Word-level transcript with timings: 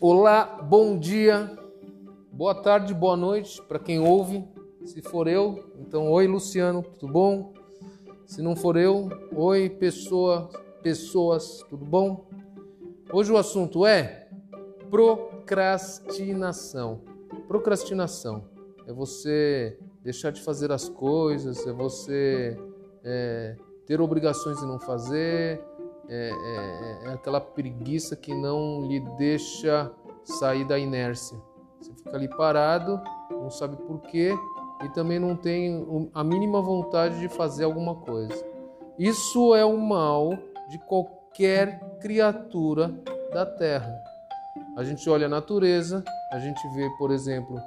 Olá, 0.00 0.44
bom 0.62 0.96
dia, 0.96 1.58
boa 2.30 2.54
tarde, 2.54 2.94
boa 2.94 3.16
noite 3.16 3.60
para 3.62 3.80
quem 3.80 3.98
ouve. 3.98 4.46
Se 4.84 5.02
for 5.02 5.26
eu, 5.26 5.72
então 5.76 6.08
oi 6.12 6.24
Luciano, 6.28 6.84
tudo 6.84 7.12
bom? 7.12 7.52
Se 8.24 8.40
não 8.40 8.54
for 8.54 8.76
eu, 8.76 9.08
oi 9.34 9.68
pessoa, 9.68 10.50
pessoas, 10.84 11.64
tudo 11.68 11.84
bom? 11.84 12.28
Hoje 13.12 13.32
o 13.32 13.36
assunto 13.36 13.84
é 13.84 14.28
procrastinação. 14.88 17.00
Procrastinação 17.48 18.44
é 18.86 18.92
você 18.92 19.80
deixar 20.04 20.30
de 20.30 20.40
fazer 20.42 20.70
as 20.70 20.88
coisas, 20.88 21.66
é 21.66 21.72
você 21.72 22.56
é, 23.02 23.56
ter 23.84 24.00
obrigações 24.00 24.62
e 24.62 24.64
não 24.64 24.78
fazer, 24.78 25.60
é, 26.08 26.30
é, 26.30 27.08
é, 27.08 27.12
aquela 27.12 27.40
preguiça 27.40 28.16
que 28.16 28.34
não 28.34 28.82
lhe 28.86 29.00
deixa 29.18 29.92
sair 30.24 30.64
da 30.64 30.78
inércia. 30.78 31.38
Você 31.80 31.92
fica 31.92 32.16
ali 32.16 32.28
parado, 32.28 33.00
não 33.30 33.50
sabe 33.50 33.76
por 33.76 34.00
quê 34.02 34.34
e 34.84 34.88
também 34.90 35.18
não 35.18 35.36
tem 35.36 35.86
a 36.14 36.24
mínima 36.24 36.62
vontade 36.62 37.18
de 37.20 37.28
fazer 37.28 37.64
alguma 37.64 37.94
coisa. 37.94 38.34
Isso 38.98 39.54
é 39.54 39.64
o 39.64 39.76
mal 39.76 40.30
de 40.68 40.78
qualquer 40.86 41.78
criatura 42.00 42.88
da 43.32 43.44
terra. 43.44 43.94
A 44.76 44.84
gente 44.84 45.08
olha 45.10 45.26
a 45.26 45.30
natureza, 45.30 46.02
a 46.32 46.38
gente 46.38 46.60
vê, 46.74 46.88
por 46.98 47.10
exemplo, 47.10 47.60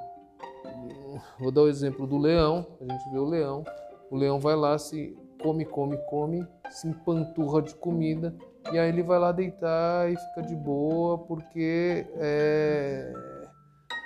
vou 1.38 1.50
dar 1.50 1.62
o 1.62 1.68
exemplo 1.68 2.06
do 2.06 2.18
leão, 2.18 2.66
a 2.80 2.92
gente 2.92 3.10
vê 3.10 3.18
o 3.18 3.24
leão, 3.24 3.64
o 4.10 4.16
leão 4.16 4.40
vai 4.40 4.56
lá 4.56 4.76
se 4.78 5.16
come, 5.42 5.64
come, 5.64 5.96
come, 6.08 6.46
se 6.70 6.88
empanturra 6.88 7.60
de 7.60 7.74
comida 7.74 8.34
e 8.72 8.78
aí 8.78 8.88
ele 8.88 9.02
vai 9.02 9.18
lá 9.18 9.32
deitar 9.32 10.10
e 10.10 10.16
fica 10.16 10.42
de 10.42 10.54
boa 10.54 11.18
porque 11.18 12.06
é, 12.16 13.12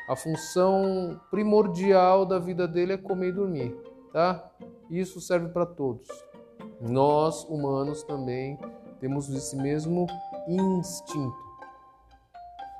a 0.08 0.16
função 0.16 1.20
primordial 1.30 2.24
da 2.24 2.38
vida 2.38 2.66
dele 2.66 2.94
é 2.94 2.96
comer 2.96 3.28
e 3.28 3.32
dormir, 3.32 3.76
tá? 4.12 4.50
Isso 4.88 5.20
serve 5.20 5.48
para 5.48 5.66
todos. 5.66 6.08
Nós 6.80 7.44
humanos 7.44 8.02
também 8.02 8.58
temos 8.98 9.28
esse 9.28 9.56
mesmo 9.56 10.06
instinto. 10.48 11.46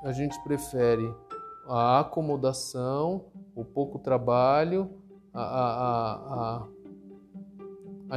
A 0.03 0.11
gente 0.11 0.41
prefere 0.43 1.13
a 1.67 1.99
acomodação, 1.99 3.25
o 3.55 3.65
pouco 3.65 3.99
trabalho, 3.99 4.89
a, 5.33 5.41
a, 5.41 5.73
a, 5.73 6.57
a 6.57 6.67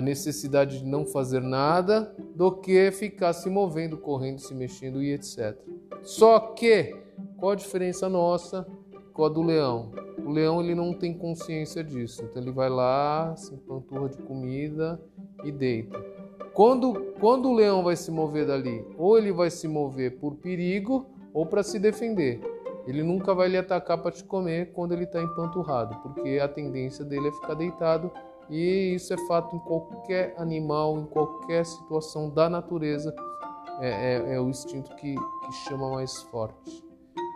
necessidade 0.01 0.81
de 0.81 0.87
não 0.87 1.05
fazer 1.05 1.41
nada 1.41 2.15
do 2.35 2.53
que 2.53 2.91
ficar 2.91 3.33
se 3.33 3.49
movendo, 3.49 3.99
correndo, 3.99 4.39
se 4.41 4.55
mexendo 4.55 5.03
e 5.03 5.13
etc. 5.13 5.57
Só 6.03 6.39
que 6.39 6.97
qual 7.37 7.53
a 7.53 7.57
diferença 7.57 8.09
nossa 8.09 8.67
com 9.13 9.25
a 9.25 9.29
do 9.29 9.43
leão? 9.43 9.93
O 10.25 10.31
leão 10.31 10.61
ele 10.61 10.75
não 10.75 10.93
tem 10.93 11.13
consciência 11.13 11.83
disso, 11.83 12.25
então 12.25 12.43
ele 12.43 12.53
vai 12.53 12.69
lá, 12.69 13.35
se 13.37 13.55
empanturra 13.55 14.09
de 14.09 14.19
comida 14.19 15.01
e 15.45 15.51
deita. 15.51 15.99
Quando, 16.53 17.15
quando 17.21 17.49
o 17.49 17.55
leão 17.55 17.83
vai 17.83 17.97
se 17.97 18.11
mover 18.11 18.47
dali, 18.47 18.85
ou 18.99 19.17
ele 19.17 19.33
vai 19.33 19.51
se 19.51 19.67
mover 19.67 20.19
por 20.19 20.37
perigo 20.37 21.07
ou 21.33 21.47
para 21.47 21.63
se 21.63 21.79
defender. 21.79 22.41
Ele 22.87 23.03
nunca 23.03 23.35
vai 23.35 23.49
lhe 23.49 23.57
atacar 23.57 23.99
para 23.99 24.11
te 24.11 24.25
comer 24.25 24.73
quando 24.73 24.93
ele 24.93 25.05
está 25.05 25.23
empanturrado, 25.23 25.97
porque 26.03 26.41
a 26.43 26.49
tendência 26.49 27.05
dele 27.05 27.29
é 27.29 27.33
ficar 27.33 27.55
deitado 27.55 28.11
e 28.51 28.95
isso 28.95 29.15
é 29.15 29.17
fato 29.29 29.55
em 29.55 29.61
qualquer 29.61 30.35
animal, 30.37 30.99
em 30.99 31.07
qualquer 31.07 31.65
situação 31.65 32.29
da 32.29 32.51
natureza. 32.51 33.15
É, 33.81 33.89
é, 33.89 34.35
é 34.35 34.41
o 34.41 34.49
instinto 34.49 34.95
que, 34.97 35.15
que 35.15 35.53
chama 35.69 35.89
mais 35.91 36.21
forte. 36.25 36.85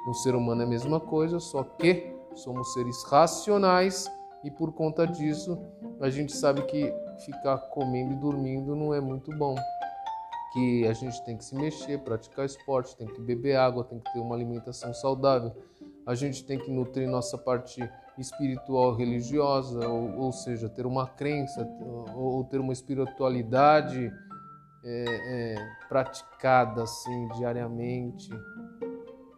No 0.06 0.12
ser 0.12 0.34
humano 0.34 0.60
é 0.60 0.64
a 0.64 0.68
mesma 0.68 1.00
coisa, 1.00 1.38
só 1.38 1.62
que 1.62 2.14
somos 2.34 2.74
seres 2.74 3.02
racionais 3.04 4.10
e 4.42 4.50
por 4.50 4.72
conta 4.72 5.06
disso 5.06 5.58
a 6.00 6.10
gente 6.10 6.36
sabe 6.36 6.62
que 6.62 6.92
ficar 7.24 7.56
comendo 7.70 8.12
e 8.12 8.16
dormindo 8.16 8.74
não 8.74 8.92
é 8.92 9.00
muito 9.00 9.30
bom. 9.38 9.54
Que 10.52 10.86
a 10.86 10.92
gente 10.92 11.24
tem 11.24 11.36
que 11.36 11.44
se 11.44 11.54
mexer, 11.54 11.98
praticar 11.98 12.44
esporte, 12.44 12.96
tem 12.96 13.06
que 13.06 13.20
beber 13.20 13.56
água, 13.56 13.84
tem 13.84 13.98
que 13.98 14.12
ter 14.12 14.18
uma 14.18 14.34
alimentação 14.34 14.92
saudável. 14.92 15.52
A 16.06 16.14
gente 16.14 16.44
tem 16.44 16.58
que 16.58 16.70
nutrir 16.70 17.08
nossa 17.08 17.38
parte 17.38 17.80
espiritual 18.18 18.94
religiosa, 18.94 19.88
ou, 19.88 20.18
ou 20.18 20.32
seja, 20.32 20.68
ter 20.68 20.86
uma 20.86 21.06
crença 21.06 21.66
ou, 22.14 22.44
ter 22.44 22.60
uma 22.60 22.72
espiritualidade 22.72 24.12
é, 24.84 25.04
é, 25.04 25.54
praticada 25.88 26.82
assim 26.82 27.28
diariamente, 27.36 28.30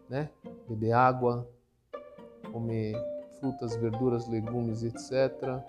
né? 0.09 0.29
Beber 0.69 0.93
água, 0.93 1.49
comer 2.53 2.95
frutas, 3.41 3.75
verduras, 3.77 4.29
legumes, 4.29 4.83
etc. 4.83 5.63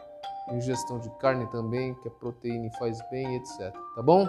Ingestão 0.52 1.00
de 1.00 1.10
carne 1.18 1.50
também, 1.52 1.94
que 1.96 2.08
a 2.08 2.12
proteína 2.12 2.70
faz 2.78 3.00
bem, 3.10 3.36
etc. 3.36 3.74
Tá 3.96 4.02
bom? 4.02 4.28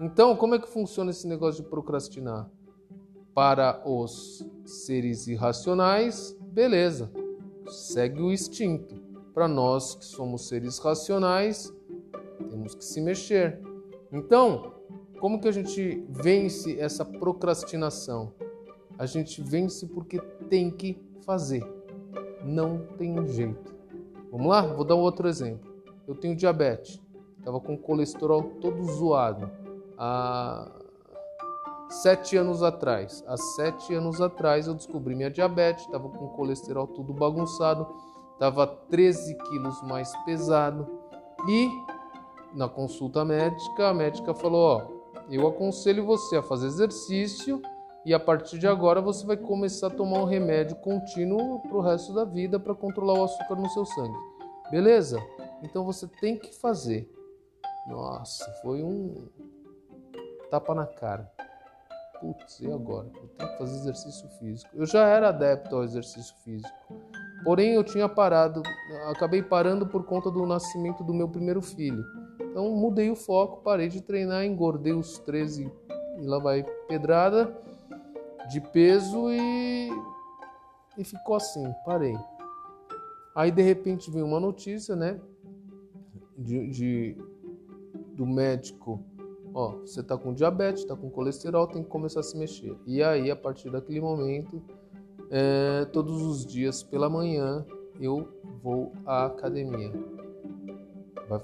Então, 0.00 0.36
como 0.36 0.54
é 0.54 0.58
que 0.58 0.68
funciona 0.68 1.10
esse 1.10 1.26
negócio 1.26 1.62
de 1.62 1.68
procrastinar? 1.68 2.48
Para 3.34 3.80
os 3.88 4.44
seres 4.64 5.28
irracionais, 5.28 6.36
beleza 6.40 7.12
segue 7.68 8.20
o 8.20 8.32
instinto. 8.32 8.94
Para 9.32 9.46
nós 9.46 9.94
que 9.94 10.04
somos 10.04 10.48
seres 10.48 10.78
racionais, 10.78 11.72
temos 12.50 12.74
que 12.74 12.84
se 12.84 13.00
mexer. 13.00 13.60
Então, 14.12 14.74
como 15.20 15.40
que 15.40 15.48
a 15.48 15.52
gente 15.52 16.04
vence 16.08 16.78
essa 16.80 17.04
procrastinação? 17.04 18.32
A 18.98 19.06
gente 19.06 19.42
vence 19.42 19.86
porque 19.86 20.18
tem 20.48 20.70
que 20.70 21.00
fazer. 21.24 21.62
Não 22.44 22.78
tem 22.96 23.26
jeito. 23.28 23.76
Vamos 24.30 24.48
lá? 24.48 24.62
Vou 24.62 24.84
dar 24.84 24.96
um 24.96 25.00
outro 25.00 25.28
exemplo. 25.28 25.70
Eu 26.06 26.14
tenho 26.14 26.34
diabetes. 26.34 27.00
Estava 27.38 27.60
com 27.60 27.76
colesterol 27.76 28.42
todo 28.60 28.82
zoado. 28.84 29.50
Há 29.96 30.70
sete 31.88 32.36
anos 32.36 32.62
atrás. 32.62 33.24
Há 33.26 33.36
sete 33.36 33.94
anos 33.94 34.20
atrás 34.20 34.66
eu 34.66 34.74
descobri 34.74 35.14
minha 35.14 35.30
diabetes, 35.30 35.84
estava 35.84 36.08
com 36.08 36.28
colesterol 36.28 36.86
tudo 36.86 37.12
bagunçado, 37.12 37.86
estava 38.32 38.66
13 38.66 39.34
quilos 39.36 39.82
mais 39.82 40.14
pesado 40.24 40.86
e 41.48 41.68
na 42.54 42.68
consulta 42.68 43.24
médica 43.24 43.88
a 43.88 43.94
médica 43.94 44.34
falou: 44.34 44.60
ó, 44.66 45.22
eu 45.30 45.46
aconselho 45.46 46.04
você 46.04 46.36
a 46.36 46.42
fazer 46.42 46.66
exercício 46.66 47.62
e 48.04 48.14
a 48.14 48.20
partir 48.20 48.58
de 48.58 48.66
agora 48.66 49.00
você 49.00 49.26
vai 49.26 49.36
começar 49.36 49.88
a 49.88 49.90
tomar 49.90 50.18
um 50.20 50.24
remédio 50.24 50.76
contínuo 50.76 51.60
para 51.60 51.76
o 51.76 51.80
resto 51.80 52.12
da 52.12 52.24
vida 52.24 52.60
para 52.60 52.74
controlar 52.74 53.18
o 53.18 53.24
açúcar 53.24 53.56
no 53.56 53.68
seu 53.70 53.84
sangue. 53.84 54.18
Beleza? 54.70 55.18
Então 55.62 55.84
você 55.84 56.06
tem 56.06 56.38
que 56.38 56.54
fazer. 56.54 57.10
Nossa, 57.88 58.50
foi 58.62 58.82
um 58.82 59.28
tapa 60.50 60.74
na 60.74 60.86
cara 60.86 61.37
putz, 62.20 62.60
e 62.60 62.70
agora? 62.70 63.08
Eu 63.14 63.28
tenho 63.28 63.50
que 63.50 63.58
fazer 63.58 63.76
exercício 63.76 64.28
físico. 64.38 64.70
Eu 64.74 64.86
já 64.86 65.06
era 65.06 65.28
adepto 65.28 65.76
ao 65.76 65.84
exercício 65.84 66.34
físico, 66.44 66.76
porém 67.44 67.74
eu 67.74 67.84
tinha 67.84 68.08
parado, 68.08 68.62
acabei 69.10 69.42
parando 69.42 69.86
por 69.86 70.04
conta 70.04 70.30
do 70.30 70.46
nascimento 70.46 71.02
do 71.04 71.14
meu 71.14 71.28
primeiro 71.28 71.62
filho. 71.62 72.04
Então 72.40 72.70
mudei 72.70 73.10
o 73.10 73.16
foco, 73.16 73.62
parei 73.62 73.88
de 73.88 74.00
treinar, 74.00 74.44
engordei 74.44 74.92
os 74.92 75.18
13 75.20 75.70
e 76.20 76.26
lá 76.26 76.38
vai 76.38 76.64
pedrada 76.88 77.56
de 78.48 78.60
peso 78.60 79.30
e, 79.30 79.90
e 80.96 81.04
ficou 81.04 81.36
assim, 81.36 81.64
parei. 81.84 82.16
Aí 83.34 83.50
de 83.50 83.62
repente 83.62 84.10
veio 84.10 84.26
uma 84.26 84.40
notícia, 84.40 84.96
né, 84.96 85.20
de, 86.36 86.68
de 86.68 87.16
do 88.14 88.26
médico 88.26 89.04
ó, 89.54 89.78
você 89.78 90.00
está 90.00 90.16
com 90.16 90.32
diabetes, 90.32 90.82
está 90.82 90.96
com 90.96 91.10
colesterol, 91.10 91.66
tem 91.66 91.82
que 91.82 91.88
começar 91.88 92.20
a 92.20 92.22
se 92.22 92.36
mexer. 92.36 92.76
E 92.86 93.02
aí, 93.02 93.30
a 93.30 93.36
partir 93.36 93.70
daquele 93.70 94.00
momento, 94.00 94.62
é, 95.30 95.84
todos 95.86 96.22
os 96.22 96.46
dias 96.46 96.82
pela 96.82 97.08
manhã 97.08 97.64
eu 98.00 98.28
vou 98.62 98.92
à 99.04 99.26
academia. 99.26 99.92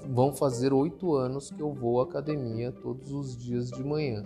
Vão 0.09 0.33
fazer 0.33 0.73
oito 0.73 1.13
anos 1.13 1.51
que 1.51 1.61
eu 1.61 1.71
vou 1.71 1.99
à 1.99 2.03
academia 2.03 2.71
todos 2.71 3.11
os 3.11 3.37
dias 3.37 3.69
de 3.69 3.83
manhã. 3.83 4.23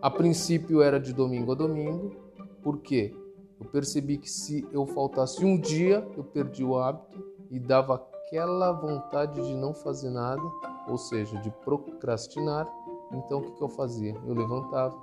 A 0.00 0.10
princípio 0.10 0.80
era 0.80 0.98
de 0.98 1.12
domingo 1.12 1.52
a 1.52 1.54
domingo, 1.54 2.16
por 2.62 2.78
quê? 2.78 3.14
Eu 3.60 3.66
percebi 3.66 4.16
que 4.18 4.30
se 4.30 4.66
eu 4.72 4.86
faltasse 4.86 5.44
um 5.44 5.58
dia, 5.58 6.06
eu 6.16 6.24
perdi 6.24 6.64
o 6.64 6.78
hábito 6.78 7.22
e 7.50 7.60
dava 7.60 7.94
aquela 7.94 8.72
vontade 8.72 9.40
de 9.46 9.54
não 9.54 9.74
fazer 9.74 10.10
nada, 10.10 10.42
ou 10.88 10.96
seja, 10.96 11.38
de 11.38 11.50
procrastinar 11.50 12.66
então 13.12 13.38
o 13.38 13.52
que, 13.52 13.62
eu 13.62 13.68
fazia? 13.68 14.14
Eu 14.26 14.34
levantava. 14.34 14.96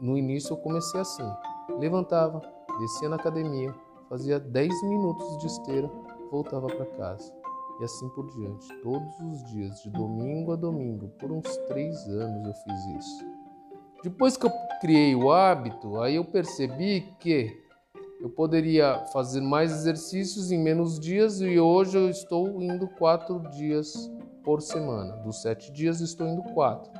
No 0.00 0.16
início 0.16 0.52
eu 0.52 0.56
comecei 0.56 1.00
assim: 1.00 1.28
levantava, 1.78 2.40
descia 2.78 3.08
na 3.08 3.16
academia, 3.16 3.74
fazia 4.08 4.40
10 4.40 4.82
minutos 4.84 5.38
de 5.38 5.46
esteira, 5.46 5.90
voltava 6.30 6.66
para 6.66 6.86
casa. 6.86 7.32
E 7.80 7.84
assim 7.84 8.08
por 8.10 8.30
diante, 8.30 8.68
todos 8.82 9.20
os 9.20 9.44
dias, 9.50 9.82
de 9.82 9.90
domingo 9.90 10.52
a 10.52 10.56
domingo, 10.56 11.08
por 11.18 11.32
uns 11.32 11.56
três 11.68 12.06
anos 12.06 12.46
eu 12.46 12.54
fiz 12.54 12.86
isso. 12.98 13.24
Depois 14.04 14.36
que 14.36 14.46
eu 14.46 14.50
criei 14.80 15.14
o 15.14 15.32
hábito, 15.32 16.00
aí 16.00 16.16
eu 16.16 16.24
percebi 16.24 17.00
que 17.18 17.62
Eu 18.20 18.30
poderia 18.30 19.04
fazer 19.12 19.42
mais 19.42 19.70
exercícios 19.70 20.50
em 20.50 20.58
menos 20.58 20.98
dias 20.98 21.42
e 21.42 21.58
hoje 21.58 21.98
eu 21.98 22.08
estou 22.08 22.62
indo 22.62 22.88
quatro 22.88 23.38
dias 23.50 24.10
por 24.42 24.62
semana. 24.62 25.16
Dos 25.16 25.42
sete 25.42 25.70
dias, 25.70 26.00
estou 26.00 26.26
indo 26.26 26.42
quatro. 26.54 26.90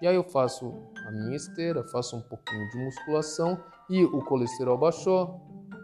E 0.00 0.06
aí 0.06 0.14
eu 0.14 0.24
faço 0.24 0.74
a 1.06 1.10
minha 1.10 1.36
esteira, 1.36 1.82
faço 1.84 2.16
um 2.16 2.20
pouquinho 2.20 2.68
de 2.70 2.78
musculação 2.78 3.58
e 3.88 4.04
o 4.04 4.22
colesterol 4.22 4.76
baixou, 4.76 5.40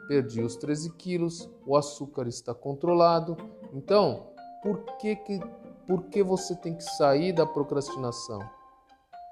perdi 0.08 0.42
os 0.42 0.56
13 0.56 0.92
quilos, 0.96 1.48
o 1.66 1.76
açúcar 1.76 2.26
está 2.26 2.54
controlado. 2.54 3.36
Então, 3.72 4.26
por 4.62 4.84
que, 4.98 5.16
que, 5.16 5.40
por 5.86 6.04
que 6.04 6.22
você 6.22 6.54
tem 6.54 6.74
que 6.74 6.84
sair 6.84 7.32
da 7.32 7.46
procrastinação? 7.46 8.40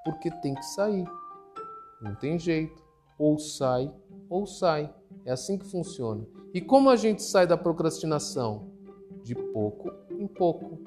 Porque 0.05 0.31
tem 0.31 0.55
que 0.55 0.65
sair. 0.65 1.05
Não 2.01 2.15
tem 2.15 2.39
jeito. 2.39 2.83
Ou 3.19 3.39
sai, 3.39 3.93
ou 4.31 4.47
sai. 4.47 4.93
É 5.27 5.33
assim 5.33 5.59
que 5.59 5.67
funciona. 5.67 6.27
E 6.55 6.61
como 6.61 6.89
a 6.89 6.97
gente 6.97 7.23
sai 7.23 7.47
da 7.47 7.57
procrastinação? 7.57 8.71
De 9.23 9.35
pouco 9.35 9.93
em 10.11 10.27
pouco. 10.27 10.79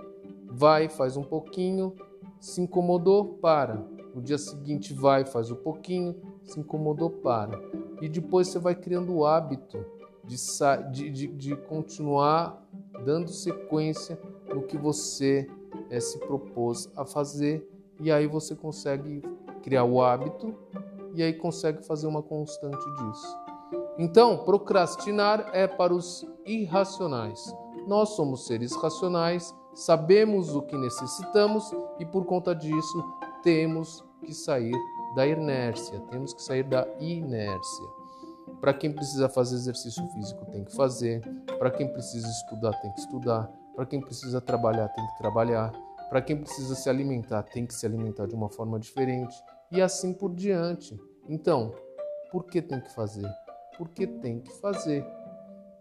Vai, 0.50 0.88
faz 0.88 1.18
um 1.18 1.24
pouquinho, 1.24 1.96
se 2.44 2.60
incomodou, 2.60 3.38
para. 3.42 3.88
No 4.14 4.22
dia 4.22 4.38
seguinte 4.38 4.94
vai, 4.94 5.24
faz 5.26 5.50
um 5.50 5.56
pouquinho, 5.56 6.14
se 6.44 6.60
incomodou, 6.60 7.10
para. 7.10 7.58
E 8.02 8.10
depois 8.10 8.50
você 8.50 8.60
vai 8.60 8.76
criando 8.76 9.16
o 9.16 9.26
hábito 9.26 9.86
de, 10.26 10.36
de, 10.92 11.10
de, 11.10 11.28
de 11.28 11.56
continuar 11.56 12.62
dando 13.06 13.30
sequência 13.30 14.20
no 14.54 14.64
que 14.64 14.78
você 14.78 15.50
é, 15.90 16.02
se 16.02 16.20
propôs 16.20 16.92
a 16.98 17.06
fazer. 17.06 17.66
E 18.02 18.12
aí 18.12 18.28
você 18.28 18.54
consegue 18.54 19.24
criar 19.62 19.86
o 19.86 20.02
hábito 20.02 20.54
e 21.16 21.24
aí 21.24 21.32
consegue 21.32 21.82
fazer 21.86 22.08
uma 22.08 22.22
constante 22.22 22.86
disso. 22.98 23.38
Então, 23.98 24.40
procrastinar 24.40 25.50
é 25.54 25.66
para 25.66 25.94
os 25.94 26.28
irracionais. 26.46 27.56
Nós 27.88 28.10
somos 28.10 28.46
seres 28.46 28.76
racionais, 28.76 29.56
sabemos 29.74 30.56
o 30.56 30.62
que 30.62 30.78
necessitamos 30.78 31.64
e 32.00 32.06
por 32.06 32.26
conta 32.26 32.54
disso 32.54 33.04
temos 33.42 34.04
que 34.24 34.34
sair 34.34 34.76
da 35.16 35.28
inércia, 35.28 36.00
temos 36.12 36.34
que 36.34 36.42
sair 36.42 36.64
da 36.64 36.88
inércia. 37.00 37.86
Para 38.60 38.74
quem 38.74 38.92
precisa 38.92 39.28
fazer 39.28 39.56
exercício 39.56 40.06
físico, 40.10 40.46
tem 40.46 40.64
que 40.64 40.76
fazer. 40.76 41.22
Para 41.60 41.70
quem 41.70 41.88
precisa 41.88 42.28
estudar, 42.28 42.72
tem 42.82 42.92
que 42.94 43.00
estudar. 43.00 43.52
Para 43.76 43.86
quem 43.86 44.00
precisa 44.00 44.40
trabalhar, 44.40 44.88
tem 44.90 45.06
que 45.06 45.18
trabalhar. 45.18 45.72
Para 46.10 46.22
quem 46.22 46.38
precisa 46.38 46.76
se 46.76 46.90
alimentar, 46.90 47.44
tem 47.44 47.66
que 47.66 47.74
se 47.74 47.86
alimentar 47.86 48.28
de 48.28 48.36
uma 48.36 48.50
forma 48.50 48.80
diferente. 48.80 49.36
E 49.72 49.82
assim 49.82 50.14
por 50.14 50.34
diante. 50.34 50.98
Então, 51.28 51.74
por 52.32 52.46
que 52.46 52.62
tem 52.62 52.80
que 52.80 52.94
fazer? 52.94 53.28
Porque 53.78 54.08
tem 54.08 54.40
que 54.40 54.52
fazer. 54.60 55.06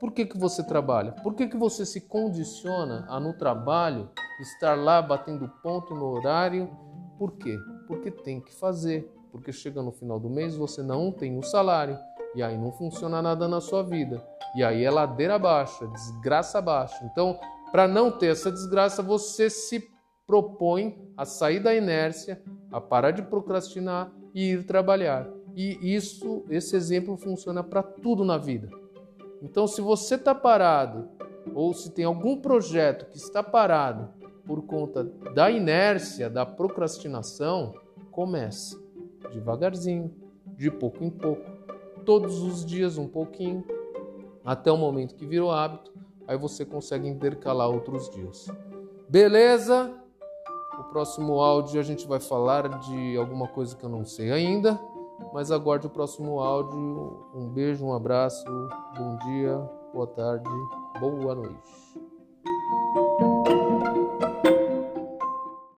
Por 0.03 0.11
que, 0.11 0.27
que 0.27 0.37
você 0.37 0.65
trabalha? 0.65 1.13
Por 1.13 1.33
que, 1.33 1.47
que 1.47 1.57
você 1.57 1.87
se 1.87 2.01
condiciona 2.01 3.07
a 3.09 3.21
no 3.21 3.35
trabalho 3.35 4.11
estar 4.41 4.75
lá 4.75 5.01
batendo 5.01 5.49
ponto 5.63 5.95
no 5.95 6.07
horário? 6.07 6.69
Por 7.17 7.37
quê? 7.37 7.57
Porque 7.87 8.11
tem 8.11 8.41
que 8.41 8.53
fazer. 8.53 9.09
Porque 9.31 9.53
chega 9.53 9.81
no 9.81 9.93
final 9.93 10.19
do 10.19 10.29
mês 10.29 10.57
você 10.57 10.83
não 10.83 11.13
tem 11.13 11.39
o 11.39 11.43
salário 11.45 11.97
e 12.35 12.43
aí 12.43 12.59
não 12.59 12.73
funciona 12.73 13.23
nada 13.23 13.47
na 13.47 13.61
sua 13.61 13.85
vida. 13.85 14.21
E 14.57 14.65
aí 14.65 14.83
é 14.83 14.91
ladeira 14.91 15.37
abaixo, 15.37 15.85
é 15.85 15.87
desgraça 15.87 16.59
abaixo. 16.59 16.97
Então, 17.05 17.39
para 17.71 17.87
não 17.87 18.11
ter 18.11 18.33
essa 18.33 18.51
desgraça, 18.51 19.05
você 19.05 19.49
se 19.49 19.89
propõe 20.27 20.99
a 21.17 21.25
sair 21.25 21.61
da 21.61 21.77
inércia, 21.77 22.43
a 22.73 22.81
parar 22.81 23.13
de 23.13 23.23
procrastinar 23.23 24.11
e 24.35 24.51
ir 24.51 24.67
trabalhar. 24.67 25.29
E 25.55 25.95
isso, 25.95 26.45
esse 26.51 26.75
exemplo 26.75 27.17
funciona 27.17 27.63
para 27.63 27.85
tudo 27.85 28.25
na 28.25 28.37
vida. 28.37 28.82
Então, 29.43 29.67
se 29.67 29.81
você 29.81 30.15
está 30.15 30.33
parado 30.35 31.09
ou 31.53 31.75
se 31.75 31.91
tem 31.91 32.05
algum 32.05 32.37
projeto 32.37 33.07
que 33.07 33.17
está 33.17 33.43
parado 33.43 34.09
por 34.47 34.63
conta 34.63 35.03
da 35.35 35.51
inércia, 35.51 36.31
da 36.31 36.47
procrastinação, 36.47 37.75
comece 38.13 38.81
devagarzinho, 39.33 40.15
de 40.57 40.71
pouco 40.71 41.03
em 41.03 41.11
pouco, 41.11 41.43
todos 42.05 42.41
os 42.43 42.65
dias 42.65 42.99
um 42.99 43.09
pouquinho, 43.09 43.65
até 44.45 44.71
o 44.71 44.77
momento 44.77 45.15
que 45.17 45.27
virou 45.27 45.51
hábito, 45.51 45.93
aí 46.27 46.37
você 46.37 46.65
consegue 46.65 47.09
intercalar 47.09 47.69
outros 47.69 48.09
dias. 48.11 48.49
Beleza? 49.09 49.93
O 50.79 50.85
próximo 50.85 51.41
áudio 51.41 51.81
a 51.81 51.83
gente 51.83 52.07
vai 52.07 52.21
falar 52.21 52.69
de 52.81 53.17
alguma 53.17 53.49
coisa 53.49 53.77
que 53.77 53.85
eu 53.85 53.91
não 53.91 54.05
sei 54.05 54.31
ainda 54.31 54.79
mas 55.33 55.51
aguarde 55.51 55.87
o 55.87 55.91
próximo 55.91 56.41
áudio. 56.41 57.27
Um 57.35 57.49
beijo, 57.49 57.85
um 57.85 57.95
abraço, 57.95 58.45
bom 58.97 59.19
dia, 59.19 59.59
boa 59.93 60.07
tarde, 60.07 60.49
boa 61.01 61.35
noite. 61.35 63.32